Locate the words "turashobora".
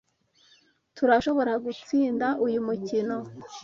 0.95-1.53